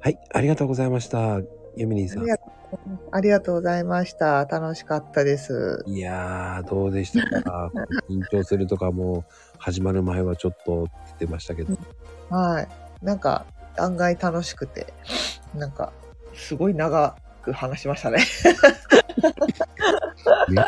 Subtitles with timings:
[0.00, 1.40] はい、ありがとうございました。
[1.76, 2.30] ユミリンさんあり。
[2.30, 2.50] がとう
[3.12, 4.44] ありがとうございました。
[4.46, 5.82] 楽しかったです。
[5.86, 7.70] いやー、どうでしたか？
[8.08, 9.24] 緊張するとかも、
[9.58, 11.76] 始まる前はちょっとって言ってましたけど。
[12.30, 12.68] はい。
[13.04, 13.44] なんか、
[13.76, 14.92] 案外楽しくて、
[15.54, 15.92] なんか、
[16.32, 18.18] すごい長く話しましたね。
[20.48, 20.64] ね、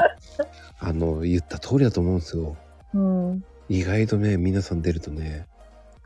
[0.78, 2.56] あの、言った通りだと思うんですよ。
[2.94, 3.44] うん。
[3.68, 5.46] 意外とね、皆さん出るとね、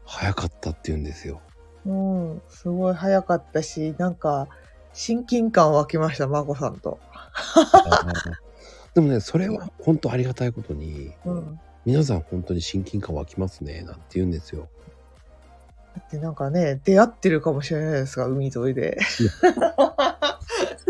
[0.05, 1.41] 早かったって言うんですよ。
[1.87, 1.93] う
[2.37, 2.43] ん。
[2.49, 4.49] すごい早かったし、なんか、
[4.93, 6.99] 親近感湧きました、まこさんと。
[8.95, 11.61] でもね、それは本当ありがたいことに、うん。
[11.85, 14.69] 皆さん本当に親近感湧きますね、なんて言うんですよ。
[15.95, 18.99] だってなんかね、出会ってるかもしれないですが、海沿いで。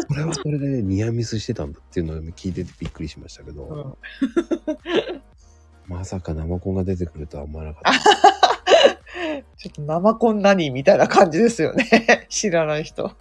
[0.09, 5.16] それはそれでね、ニアミスしてたんだっていうのを聞いててびっくりしましたけど、うん。
[5.87, 7.92] まさか生コンが出てくるとは思わなかった。
[9.70, 12.26] ちょっと生コン何みたいな感じですよね。
[12.28, 13.12] 知らない人。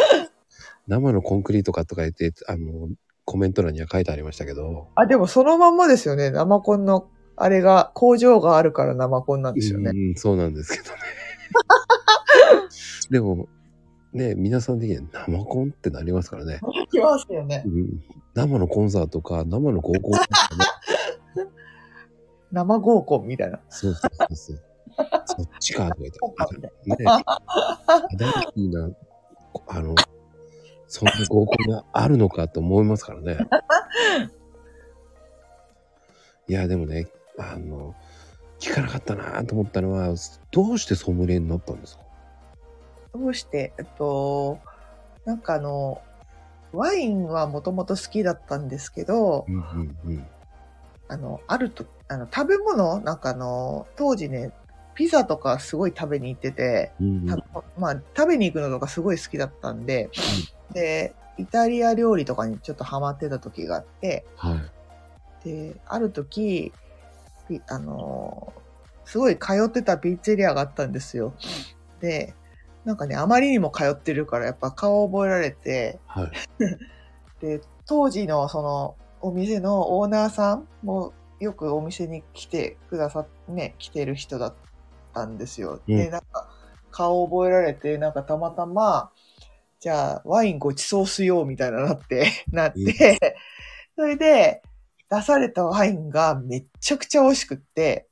[0.88, 2.88] 生のコンクリートかとか言って、あの、
[3.24, 6.30] コメント欄には書いてありましたけど、あ、でもそのまんまですよね。
[6.30, 9.90] 生コンの、あれが、工場があるから生コンなんですよね。
[9.94, 10.98] うん、そうなんですけどね。
[13.10, 13.48] でも、
[14.12, 16.60] ね、皆さん的には生コンってなりますからね。
[16.90, 17.68] 来ますよねう。
[17.68, 18.02] ん、
[18.34, 20.24] 生のコンサートか、生の合コンとか
[20.56, 21.46] ね。
[22.50, 23.60] 生合コンみたいな。
[23.70, 24.71] そうそうそうそう。
[25.26, 27.24] そっちかとか言ってそうかみたいね、
[28.18, 28.90] 大好きな、
[29.68, 29.94] あの、
[30.86, 33.38] そんな合コンがあるのかと思いますからね。
[36.48, 37.06] いや、でもね、
[37.38, 37.94] あの、
[38.58, 40.14] 聞かなかったなと思ったのは、
[40.50, 42.02] どうしてソムリエになったんですか
[43.14, 44.58] どうして、えっと、
[45.24, 46.00] なんかあの、
[46.72, 50.26] ワインはもともと好きだったんですけど、うんうんうん。
[51.08, 54.52] あの、あると、あの、食べ物、なんかあの、当時ね、
[54.94, 57.44] ピザとかすごい食べに行ってて、うんうんた
[57.78, 60.10] まあ、食べに行くのとかすごい好きだったんで、
[60.72, 64.60] で、イタリア料理とかにちょっとハマってた時があって、は
[65.44, 65.48] い。
[65.48, 66.72] で、ある時、
[67.48, 68.62] ピあのー
[69.04, 71.34] すごい通ってたピッツェリアがあったんですよ。
[72.00, 72.34] で、
[72.84, 76.32] なんかね、あまりにも通ってるから、やっぱ顔を覚えられて、はい。
[77.44, 84.54] で、当時のそのお店のオーナーさんもよくお店に来てくださって、ね、来てる人だっ
[85.12, 85.80] たんですよ。
[85.86, 86.48] うんで、なんか
[86.90, 89.12] 顔を覚えられて、なんかたまたま、
[89.80, 93.36] じゃあワインごちそうしようみたいな なって、なって、
[93.96, 94.62] それで
[95.10, 98.08] 出されたワインがめっちゃくちゃ美味しくって、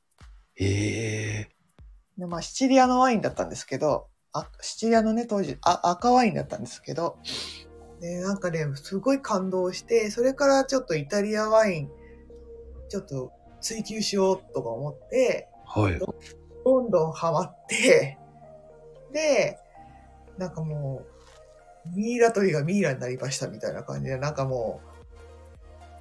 [0.57, 1.49] ええ
[2.19, 7.19] でまあ、シチリアのワインだったんですけど、あシチリアのね、当時あ、赤ワインだったんですけど、
[8.01, 11.91] で、なんかね、すごい感動して、それからちょっとイタリアワイン、
[12.89, 15.99] ちょっと追求しようとか思って、はい。
[16.65, 18.19] どんどんハマって、
[19.13, 19.59] で、
[20.39, 21.03] なんかも
[21.87, 24.81] う、ミイラ取りがミイラになりましたみたいな感じで、なんかも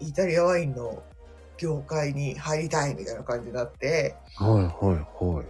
[0.01, 1.03] う、イタリアワインの
[1.57, 5.45] 業界に入りたいみたいな感じになって、はいはいはい。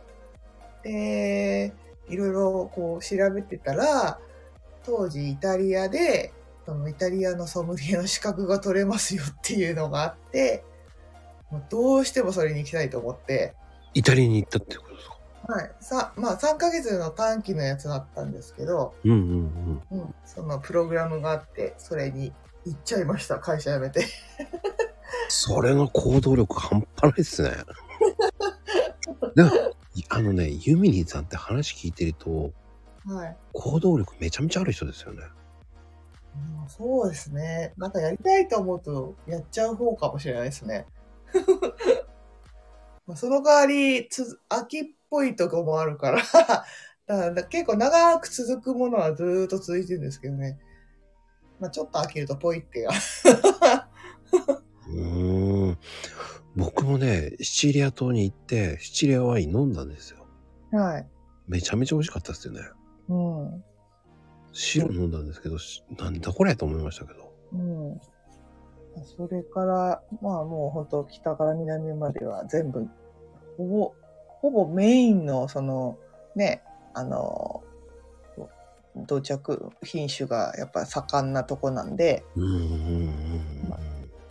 [0.84, 1.74] で、
[2.08, 4.20] いろいろこう調べてたら、
[4.84, 6.34] 当時イタリアで、
[6.66, 10.64] そのイタリアのソムリエの資格が取れますよっていうのがあって、
[11.52, 13.54] もうどうしてもそれに行きたいと思って、
[13.94, 15.18] イタリアに行ったってことですか？
[15.54, 15.72] はい。
[15.80, 20.00] さ、まあ3ヶ月の短期のやつだったんですけど、うんうんうん。
[20.00, 22.32] うん、そのプログラムがあって、それに
[22.66, 24.06] 行っちゃいました、会社辞めて。
[25.28, 27.52] それの行動力半端ないっすね。
[29.36, 29.52] でも
[30.10, 32.52] あのね、ユミニーさんって話聞いてると、
[33.06, 33.38] はい。
[33.54, 35.24] 行動力めちゃめちゃある人ですよね。
[36.64, 37.74] うんそうですね。
[37.78, 40.86] なんかやりたいと思うと、やっちゃう方かもしれないですね。
[43.10, 46.22] まあその代わり、つ、秋っぽいとこもあるから、
[47.08, 50.60] だから結構長く続くものはずーっと続いてるんですけどね。
[51.60, 52.92] まあちょっと飽きるとポイってが。
[54.90, 55.78] うーん。
[56.56, 60.28] 僕もね、シチリア島に行って、シチリアワイン飲んだんですよ。
[60.72, 61.08] はい。
[61.48, 62.62] めちゃめちゃ美味しかったですよね。
[63.08, 63.64] うん。
[64.52, 67.34] 白飲んだんですけど、しなんだこれと思いましたけど。
[67.54, 68.02] うん。
[69.04, 72.88] それから、まあもう本当北から南までは全部、
[73.58, 73.94] ほぼ、
[74.42, 75.98] ほぼメインのその、
[76.36, 76.64] ね、
[76.94, 77.64] あの、
[79.04, 82.24] 到着品種がやっぱ盛んなとこなんで。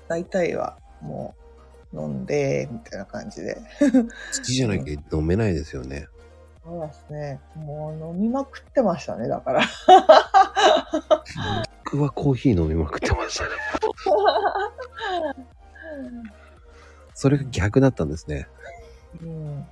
[0.08, 1.34] 大体はも
[1.92, 3.54] う飲んで、みたいな感じで。
[3.54, 6.06] 好きじゃなきゃ飲めないですよね。
[6.64, 7.40] そうですね。
[7.54, 9.62] もう飲みまくってましたね、だから。
[11.90, 13.50] 僕はコーヒー飲みまくってましたね。
[17.14, 18.46] それが逆だったんですね。
[19.22, 19.66] うん。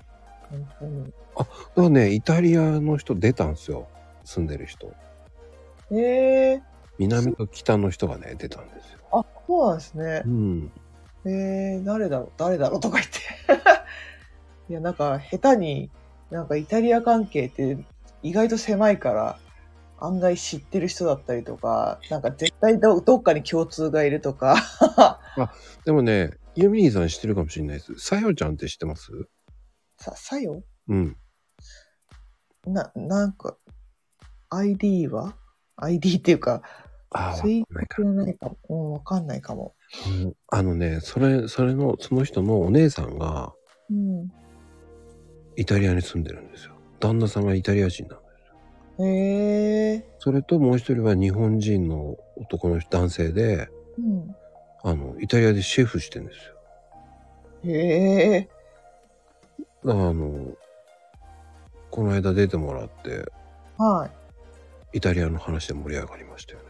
[0.49, 1.05] 本当に。
[1.05, 1.11] だ
[1.45, 3.87] からね、イタリアの人出たんですよ。
[4.25, 4.95] 住んでる人。
[5.91, 6.63] ええ
[6.99, 8.99] 南と北の人がね、出たんですよ。
[9.13, 10.29] あ、そうなんですねう。
[10.29, 10.73] ん。
[11.27, 13.19] えー、誰だろう誰だろうとか言って。
[14.71, 15.91] いや、なんか、下手に、
[16.31, 17.77] なんかイタリア関係って
[18.23, 19.39] 意外と狭いから、
[19.99, 24.57] 案外知ってる人だったりとか、なんか絶対どどっかに共通がいるとか。
[25.85, 27.99] でもね、ユミニーさん知ってるかもしれないです。
[27.99, 29.11] さよちゃんって知ってます？
[29.99, 30.63] さ、さよ？
[30.89, 31.17] うん。
[32.67, 33.57] な、なんか、
[34.51, 35.37] ID は
[35.77, 36.63] ?ID っていうか、
[37.11, 38.59] あツイんないかートないかも。
[38.69, 39.75] うん、わかんないかも。
[40.09, 43.55] うんあのね、それ、それの、その人のお姉さんが
[43.91, 44.29] うん。
[45.57, 46.75] イタリアに住んでるんですよ。
[47.01, 48.26] 旦那さんがイタリア人なんですよ。
[48.99, 54.37] へえそれともう一人は日本人の男の人男性で、うん。
[54.83, 56.57] あの、イタリアでシェフしてるんですよ。
[57.65, 58.49] へえ
[59.85, 60.57] だからあの、
[61.91, 63.25] この間出てもらって、
[63.79, 64.11] は
[64.93, 66.65] イタリアの話で盛り上がりましたよね。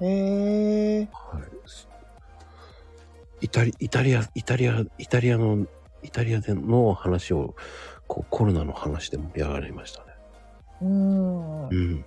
[0.00, 0.04] い。
[0.04, 1.42] へえはい。
[3.40, 5.66] イタリ、イタリア、イタリア、イタリアの、
[6.02, 7.54] イタリアでの話を、
[8.06, 10.07] こう、コロナの話で盛り上がりましたね。
[10.80, 11.68] うん。
[11.68, 12.04] うん。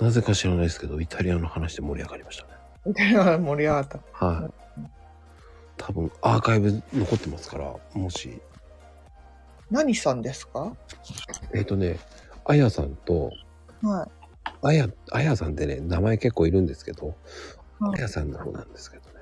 [0.00, 2.50] なぜか知らないですけど、イタリアの話で盛り上がりましたね。
[2.84, 4.00] みたいな盛り上がった。
[4.12, 4.82] はい。
[5.76, 8.40] 多分、アーカイブ残ってますから、もし、
[9.70, 10.76] 何さんですか？
[11.54, 11.98] えっ、とね、
[12.44, 13.30] あやさんと、
[13.82, 14.08] は
[14.62, 17.84] あや、あやさんってね、名前結構いるんですけど、い。
[17.84, 19.20] はいあやさんの方なんですけどね。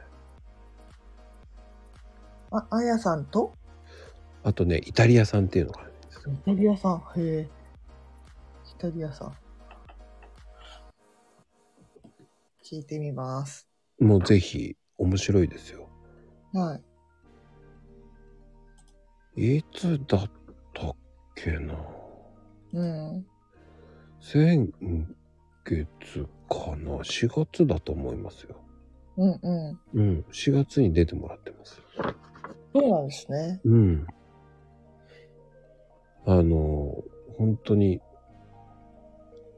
[2.51, 3.55] あ、あやさんと？
[4.43, 5.90] あとね、イタリアさんっていうのがあるんですよ。
[6.29, 6.99] イタリアさん。
[7.17, 7.41] へえ。
[7.41, 9.33] イタリアさん。
[12.63, 13.67] 聞いてみます。
[13.99, 15.89] もうぜひ、面白いですよ。
[16.53, 16.79] は
[19.37, 19.57] い。
[19.57, 20.31] いつだっ
[20.75, 20.97] たっ
[21.35, 21.75] けな
[22.75, 23.27] うん。
[24.21, 24.73] 先
[25.65, 28.57] 月かな ?4 月だと思いますよ。
[29.17, 29.81] うんうん。
[29.95, 30.25] うん。
[30.31, 31.81] 4月に出てもらってます。
[32.75, 33.61] そうなんですね。
[33.65, 34.07] うん。
[36.27, 37.03] あの、
[37.39, 38.01] 本当に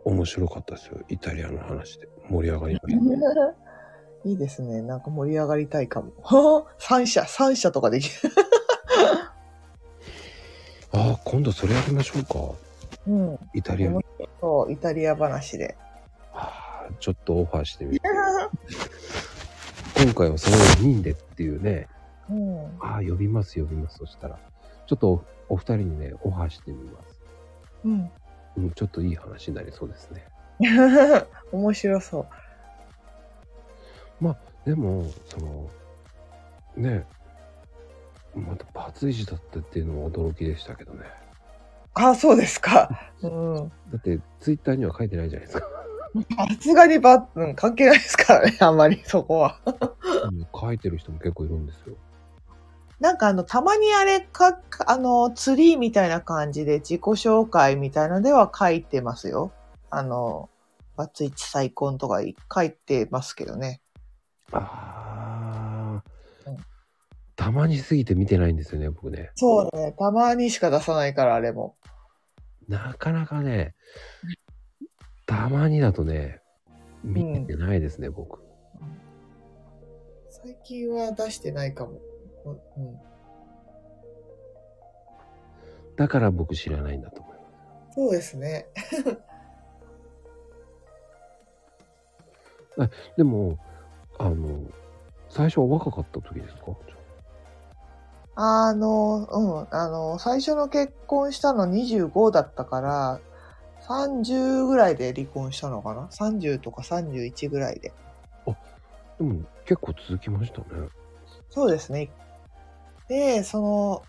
[0.04, 1.00] 面白かったですよ。
[1.08, 2.08] イタリアの話で。
[2.28, 3.54] 盛り上がりました。
[4.28, 4.82] いいですね。
[4.82, 6.12] なんか盛り上がりたいかも。
[6.22, 8.14] は あ三社、三社とかできる。
[10.94, 12.54] ああ、今度それやりましょうか。
[13.06, 13.38] うん。
[13.54, 14.04] イタリアに。
[14.40, 15.76] そう、イタリア話で。
[16.34, 18.08] ああ、ちょっとオファーしてみて。
[19.96, 21.88] 今回はその4人でっていうね。
[22.30, 22.64] うん。
[22.80, 23.98] ああ、呼びます、呼びます。
[23.98, 24.38] そしたら。
[24.86, 25.24] ちょっとお
[25.54, 27.20] お二人にね、オファーしてみます。
[27.84, 28.10] うん。
[28.56, 30.26] うん、ちょっといい話になりそうですね。
[31.52, 32.26] 面白そう。
[34.64, 35.70] でも、その、
[36.76, 37.04] ね、
[38.34, 41.00] またバツイチだったっていうのも驚きでしたけどね。
[41.94, 43.10] あ、そうですか。
[43.22, 43.54] うん。
[43.90, 45.66] だって、ツイッターには書いてないじゃないですか。
[46.36, 49.58] さすがにば、うん、関係ないですからね、あんまりそこは。
[49.64, 51.96] うん書いてる人も結構いるんですよ。
[53.02, 59.52] なんかあの、たまにあれか、あの、ツリーみたいな感じで自己紹介みたいのでは書いてますよ。
[59.90, 60.48] あの、
[60.96, 62.20] バツイチ再婚とか
[62.54, 63.80] 書いてますけどね。
[64.52, 66.00] あ
[66.46, 66.56] あ、うん
[67.34, 69.32] たまに過ぎて見てないんですよね、僕ね。
[69.34, 69.96] そうね。
[69.98, 71.74] たまにしか出さないから、あれも。
[72.68, 73.74] なかなかね、
[75.26, 76.40] たまにだとね、
[77.02, 78.38] 見てないですね、僕。
[80.30, 81.98] 最近は出してないかも。
[82.44, 83.00] うん。
[85.96, 87.44] だから僕知らないんだと思いま
[87.92, 87.94] す。
[87.94, 88.66] そうですね。
[93.16, 93.58] でも、
[94.18, 94.60] あの、
[95.28, 96.72] 最初は若かった時ですか？
[98.34, 103.20] あの、うん、あの、最初の結婚したの25だったから、
[103.80, 107.92] 30ぐらいで離婚したのかな ?30 とか31ぐらいで。
[109.18, 110.88] でも結構続きましたね。
[111.50, 112.10] そうですね。
[113.12, 114.02] で、その、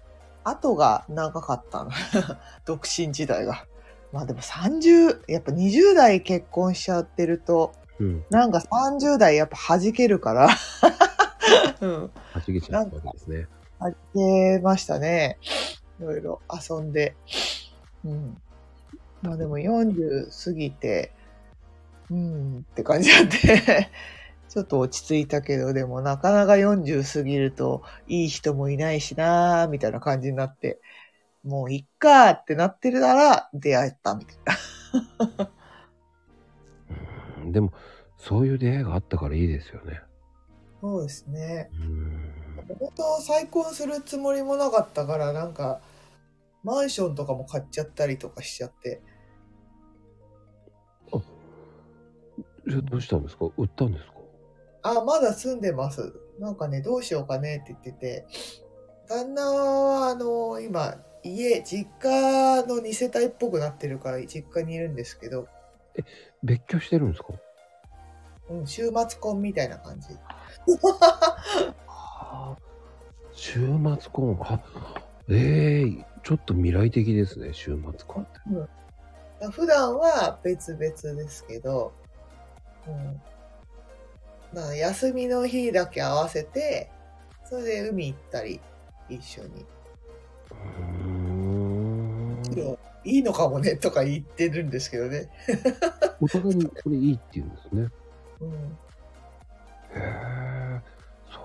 [0.46, 1.92] 後が長かったの。
[2.64, 3.66] 独身時代が。
[4.14, 8.26] まあでも30、やっぱ20代結婚しちゃってると、うん。
[8.30, 10.48] なんか30代やっぱ弾けるから、
[11.82, 12.12] うん。
[12.32, 13.48] はちゃったわけですね。
[13.78, 15.38] 弾けましたね。
[16.00, 17.18] いろいろ遊んで。
[18.06, 18.42] うん。
[19.22, 21.12] まあでも40過ぎて、
[22.10, 23.90] うんって感じなんで、
[24.54, 30.80] ちょっと落ち着いたけど、でもなかなか40過ぎるといい人もいないしなーみたいな感じになって、
[31.44, 34.38] もういっかーってなってるなら出会えたみたい
[35.38, 35.52] な。
[37.42, 37.74] うんでも、
[38.20, 40.02] そういう出会いがあったからいいですよね。
[40.82, 41.72] そうですね。
[41.74, 42.34] うん。
[42.80, 45.82] 本当再婚するつもりもなかったから、なんか、
[46.64, 49.02] マンションとかも買っちゃったりとかしちゃって、
[52.66, 53.46] じゃあどうしたんですか？
[53.58, 54.13] 売ったんですか？
[54.84, 56.14] あ、まだ住んでます。
[56.40, 58.26] なんかね、どうしようかねって言ってて、
[59.08, 65.48] 旦那は、あの、今、家、実家の2世帯っぽくなってるから、実家にいるんですけど、
[66.44, 67.34] 別居してるんですか？
[68.50, 70.10] うん、週末婚みたいな感じ。
[70.78, 72.58] はあ。
[73.32, 74.38] 週末婚？
[74.42, 74.60] あ、
[75.30, 79.50] ええちょっと未来的ですね、週末婚って。
[79.52, 81.94] 普段は別々ですけど、
[82.88, 83.22] うん。
[84.54, 86.90] だから休みの日だけ合わせて、
[87.44, 88.60] それで海行ったり、
[89.10, 89.66] 一緒に。
[90.52, 90.58] うー
[92.72, 92.78] ん。
[93.06, 95.30] いいのかもねとか言ってるんですけどね。
[96.22, 97.90] お互いにこれいいって言うんですね。
[98.42, 98.50] うん。
[98.50, 100.82] へえ。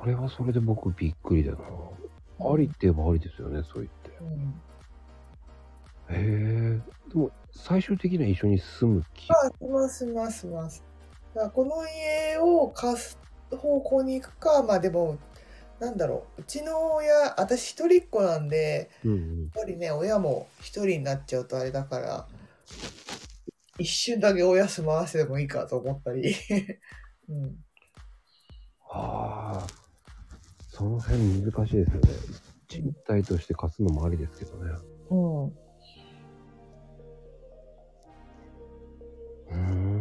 [0.01, 1.59] それはそれで僕びっくりだな。
[1.59, 4.13] ありって言えばありですよね、そう言って。
[4.21, 4.63] うん。
[6.11, 6.81] へえ。
[7.09, 9.33] でも、最終的には一緒に住む気。
[9.33, 10.85] あ、します、します、します。
[11.39, 13.19] だからこの家を貸す
[13.57, 15.19] 方向に行くか、まあでも、
[15.79, 19.43] なんだろう、うちの親、私一人っ子なんで、うんうん。
[19.43, 22.27] やっぱりね、親も一人になっちゃうとあれだから、
[23.79, 26.35] 一瞬だけお休まわせてもいいかと思ったり。
[27.31, 27.57] うん。
[28.81, 29.67] はあ。
[30.71, 32.09] その辺難しいですよね。
[32.67, 34.73] 賃貸として貸すのもありですけどね。
[35.11, 35.45] うん。
[35.47, 39.98] うーん。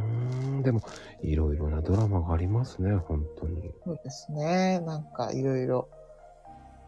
[0.68, 0.82] でも、
[1.22, 3.72] いろいろなドラマがありますね、本当に。
[3.86, 4.82] そうですね。
[4.82, 5.88] なんかいろいろ。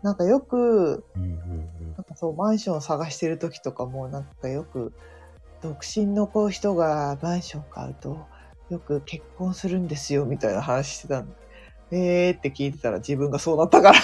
[0.01, 4.91] なんかよく、うんうんなんかそう、マンションを探してる時とかも、なんかよく、
[5.61, 8.27] 独身のこう人がマンション買うと、
[8.69, 11.33] よく結婚するんですよ、みたいな話してたんで。
[11.91, 13.99] えーって聞いてたら自分がそうなったから。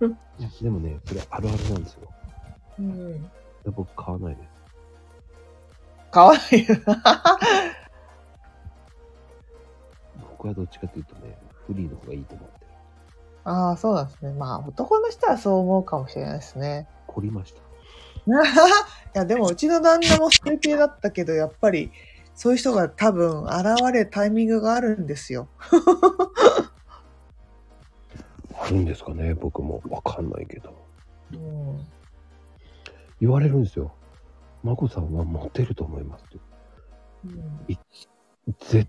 [0.00, 0.10] うん。
[0.10, 2.08] いや、でもね、それあるあるなんですよ。
[2.80, 3.22] うん。
[3.22, 3.30] で
[3.66, 4.59] 僕買わないです。
[6.10, 7.02] 買わないよな。
[10.30, 12.66] 僕はどっちかというとね、フリーの方がいいと思って。
[13.44, 14.32] ああ、そうなんですね。
[14.32, 16.88] まあ、男の人はそう思うかもしれないですね。
[17.06, 17.60] 凝りました。
[18.30, 18.32] い
[19.14, 21.90] や、でもうちの旦那もそういう系だったけど、やっぱり、
[22.34, 25.48] そういう人が多分現れるタイミングがあるんですよ。
[28.58, 30.74] あるんですかね、僕もわかんないけど。
[31.32, 31.86] うん。
[33.20, 33.92] 言われるんですよ。
[34.62, 36.38] まこさんはモテると思いますって。
[37.24, 37.78] うん。
[38.58, 38.88] 全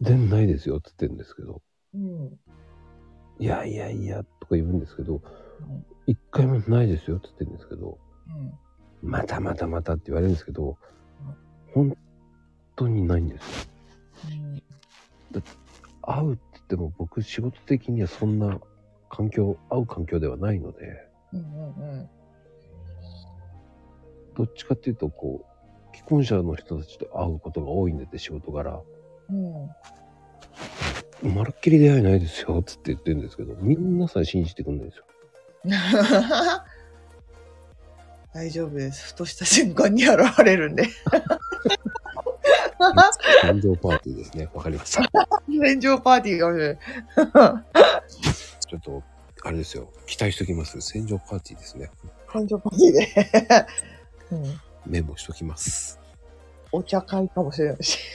[0.00, 1.62] 然ないですよって言ってるんですけど。
[1.94, 2.38] うん。
[3.38, 5.16] いやいやいや、とか言うんですけどう
[5.64, 7.98] ん、一回もないですよって言ってるんですけど、
[9.02, 9.08] うん。
[9.08, 10.76] またまたまたって言われるんですけど、
[11.74, 11.96] 本
[12.76, 13.72] 当にないんですよ。
[16.02, 18.60] 会うって言っても僕仕事的にはそんな
[19.08, 21.42] 環境、会う環境ではないので、うんう
[22.02, 22.08] ん
[24.36, 25.44] どっちかっていうとこ
[25.92, 28.80] う、既婚者の人たちと会うことが多いんでって仕事柄、
[29.30, 29.70] うん。
[31.34, 35.04] まるっきり出会いないですよつって言ってるんですけど、みんなさん信じてくんないんですよ。
[38.34, 39.08] 大丈夫です。
[39.08, 40.88] ふとした瞬間に現れるんで。
[43.42, 44.48] 誕生パーティーですね。
[44.54, 45.02] わかりました。
[45.48, 46.78] 戦場パーティーかもしれない。
[48.66, 49.02] ちょっと、
[49.44, 49.92] あれですよ。
[50.06, 50.80] 期待しときます。
[50.80, 51.90] 戦場パーティーですね。
[52.32, 53.06] 戦場パーティーで。
[54.32, 54.60] うん。
[54.86, 56.00] メモしときます。
[56.72, 57.98] お茶会かもしれないし。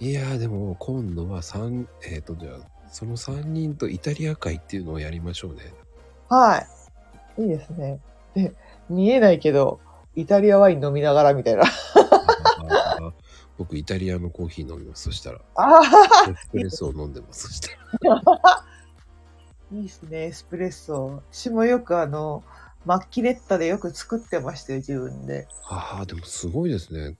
[0.00, 2.58] いやーでも今度は3、えっ、とじゃあ、
[2.90, 5.72] その3人とイタリア会っていうのをやりましょうね。
[6.28, 6.64] は
[7.38, 7.42] い。
[7.42, 7.98] いいですね。
[8.34, 8.52] で、
[8.88, 9.80] 見えないけど、
[10.14, 11.64] イタリアワイン飲みながらみたいな。
[13.58, 15.04] 僕イタリアのコーヒー飲みます。
[15.04, 15.40] そしたら。
[15.56, 17.48] ああエスプレッソを飲んでます。
[17.48, 17.70] そした
[18.08, 18.64] ら。
[19.72, 21.22] いいですね、エスプレッソ。
[21.32, 22.44] 私もよくあの、
[22.84, 25.46] マッキレッタでよく作ってましたよ、自分で。
[25.68, 27.16] ああ、でもすごいですね。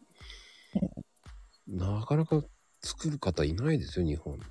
[1.66, 2.42] なかなか
[2.82, 4.44] 作る方いないですよ、日本で。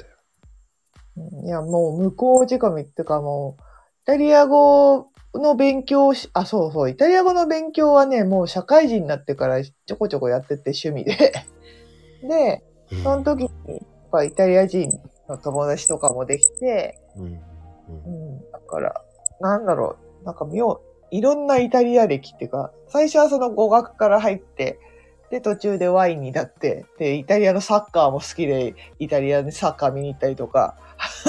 [1.17, 11.33] うんいや、もう向こう仕込みっていうかもう、イタリア語の勉強をし、あ、そうそう、イタリア語の勉強はね、もう社会人になってからちょこちょこやってて趣味で。
[12.21, 13.79] で、うんその時に、やっ
[14.11, 14.91] ぱイタリア人
[15.27, 19.01] の友達とかもできて、うんうんうん、だから、
[19.41, 20.79] なんだろう、なんか妙、
[21.11, 24.79] いろんなイタリア歴っていうか、最初はその語学から入って、
[25.29, 30.75] で、途中でワインになって、で、イタリアのサッカーも好きで、イタリアにサッカー見に行ったりとか、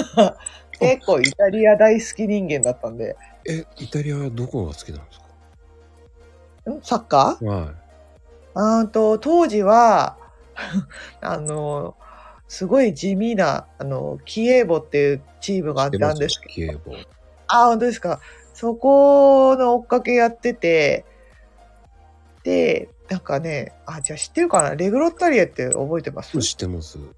[0.78, 3.16] 結構イタリア大好き人間だったんで、
[3.48, 6.70] え、イタリアはどこが好きなんですか？
[6.70, 6.80] ん？
[6.82, 7.44] サッカー？
[7.44, 7.74] は
[8.54, 10.16] あーと、当時は、
[11.20, 11.96] あの、
[12.48, 15.88] すごい地味な、あの、キエーボっていうチームがあい。
[15.88, 16.92] ったんですけど、キエボ。
[17.48, 18.20] あ、本当ですか？
[18.58, 21.04] そこの追っかけやってて、
[22.42, 24.74] で、なんかね、あ、じゃあ知ってるかな？
[24.74, 26.36] レグロッタリエって覚えてます？
[26.40, 26.98] 知ってます。
[26.98, 27.08] うん。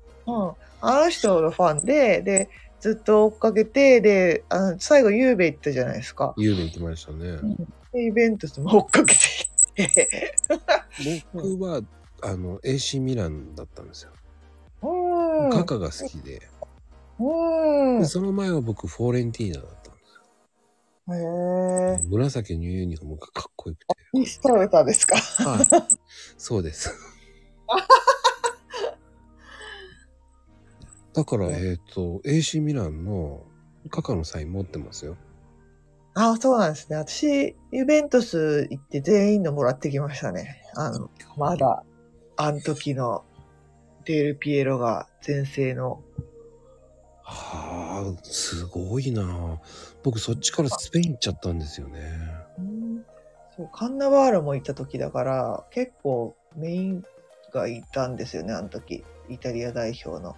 [0.82, 6.34] あの人のファンで、で、ずっと追っかけて、で、あの最後、ゆうべ行ったじゃないですか。
[6.36, 7.38] 有名行きましたね。
[7.94, 9.20] で、イベントスも追っかけて
[9.76, 10.34] 行って。
[11.32, 11.80] 僕は、
[12.20, 14.10] あの、AC ミランだったんですよ。
[14.82, 15.50] うん。
[15.50, 16.42] カカが好きで。
[17.18, 18.00] うん。
[18.00, 19.79] でその前は僕、フォーレンティーナだった
[21.16, 21.98] へよ。
[21.98, 22.00] え。
[22.08, 23.94] 紫のユニフォームがかっこよくて。
[24.14, 25.16] インストレーターですか？
[25.16, 25.66] はい。
[26.36, 26.92] そうです。
[31.12, 33.42] だから、えっ、と、AC ミランの
[33.90, 35.16] カカのサイン持ってますよ。
[36.14, 36.96] あ、そうなんですね。
[36.96, 40.62] 私、ユベントス行って全員のもらってきましたね。
[40.74, 41.84] あの、まだ、
[42.36, 43.24] あの時の
[44.04, 46.02] デール・ピエロが全盛の。
[47.22, 49.60] はあ、すごいな
[50.02, 52.00] 僕そっちからスペイン行っちゃったんですよね。
[53.56, 57.04] そう、カンナバールも行った時だから、結構メイン
[57.52, 59.04] がいたんですよね、あの時。
[59.28, 60.36] イタリア代表の。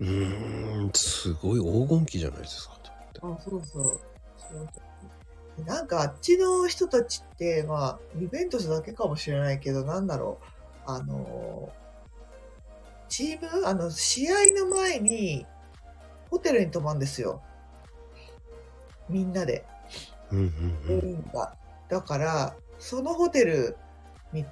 [0.00, 2.78] うーん、すごい黄金期じゃないですか。
[3.22, 4.00] あ、そうそう。
[5.64, 10.90] なんかあっちの人たちって、まあ、ユベントスだけかもしれないけど、なんだろう。
[10.90, 11.72] あの、
[13.08, 15.46] チーム、あの、試合の前に、
[16.30, 17.40] ホテルに泊まるんですよ。
[19.08, 19.64] みんなで。
[20.30, 21.00] うんうんうん。
[21.00, 21.54] 全員が。
[21.88, 23.76] だから、そのホテル
[24.32, 24.44] に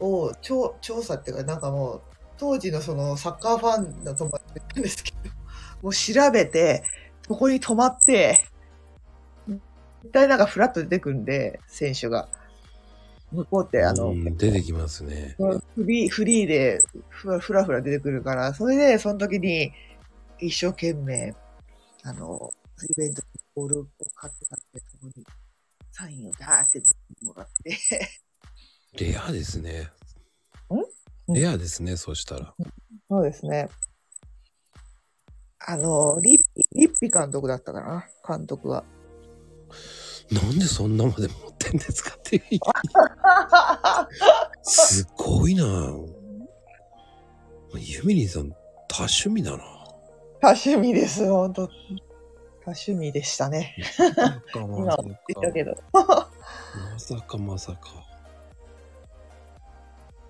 [0.00, 2.02] を調調査っていうか、なんかもう、
[2.36, 5.30] 当時のそのサッカーファンの友達なんですけど、
[5.82, 6.82] もう調べて、
[7.26, 8.38] そこに泊まって、
[9.48, 12.28] 絶対なんかフラッと出てくるんで、選手が。
[13.32, 15.34] 向こうって、あの、うん出てきますね。
[15.74, 19.72] フリー、フリーでふらふらふら出てくるから、それで、その時に
[20.38, 21.34] 一生懸命、
[22.02, 22.52] あの、
[22.88, 25.24] イベントでボールを買って買って、そこに
[25.92, 26.82] サインをダーって
[27.22, 27.78] もらって、
[29.04, 29.90] レアですね。
[31.28, 31.34] ん？
[31.34, 32.54] レアですね、そしたら。
[33.08, 33.68] そうですね。
[35.66, 38.84] あの、リッピ、リッピ監督だったかな、監督が。
[40.30, 42.40] なんでそんなまで持ってんですかって。
[44.62, 45.64] すごいな
[47.76, 48.50] ユミリンさん、
[48.88, 49.64] 多趣味だな。
[50.40, 51.68] 多趣味です、本当
[52.64, 53.76] 多趣味でしたね。
[54.54, 55.76] ま今は言ったけど。
[55.92, 56.30] ま
[56.98, 57.78] さかまさか。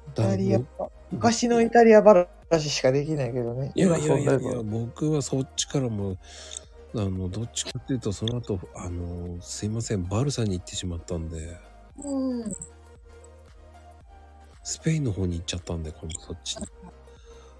[0.09, 0.65] イタリアだ、
[1.11, 3.73] 昔のイタリア話しかできないけどね。
[3.75, 6.17] いやいやいやいや、僕はそっちからも、
[6.95, 11.57] あの、どっちかっていうと、その後、あの、すいません、バルサに行ってしまったんで、
[12.05, 12.53] うん。
[14.63, 16.67] スペインの方に行っちゃったんで、今度そっちに。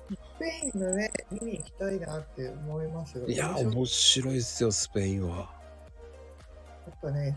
[0.09, 3.27] スペインのね、見に行きたいなって思いますよ。
[3.27, 5.65] いや、やっ面白いですよ、スペインは。
[7.05, 7.37] ぱね、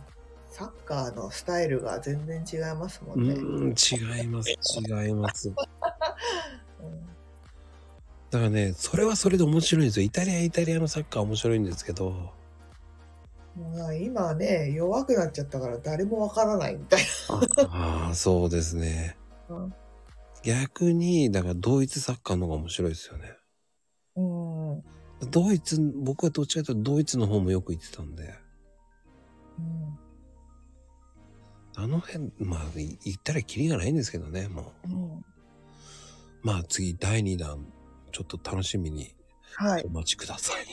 [0.49, 3.33] サッカーのスタイルが全然違いますもね。
[3.33, 5.49] うん違います、違います。
[5.49, 5.55] うん
[8.29, 10.05] だからね、それはそれで面白いんですよ。
[10.05, 12.33] イタリア、イタリアのサッカー面白いんですけど、
[13.55, 17.01] まあ今はね、弱くなっちゃったから誰もわからないみたい
[17.69, 19.15] ああ、そうですね。
[19.49, 19.55] な。
[19.55, 19.73] うん
[20.47, 23.33] 逆に、だからドイツサッカーの方が面白いですよね。
[24.15, 24.71] うん。
[24.71, 24.83] うん
[25.31, 28.35] ドイツ、僕はどっちかというとドイツの方もよく行ってたんで、
[31.75, 34.89] あの辺、まあ、い行ったらキリがないんですけどね、もう。
[34.89, 35.25] うん
[36.43, 37.65] まあ次、第2弾、
[38.11, 39.15] ちょっと楽しみに
[39.55, 39.89] はいお。
[39.89, 40.65] 待ちください。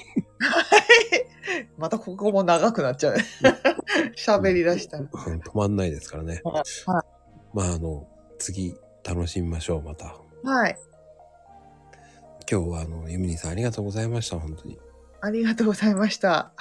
[1.79, 3.17] またここも長くなっちゃう。
[4.15, 5.03] 喋り出したら。
[5.03, 5.09] うん
[5.41, 6.43] 止まんないですからね。
[6.45, 6.65] はい
[7.55, 8.07] まあ、あの、
[8.39, 10.17] 次、楽しみましょう、また。
[10.43, 10.77] はい。
[12.51, 14.79] 今日は、あの、ユミニさんありがとうございました、本当に。
[15.21, 16.53] ありがとうございました。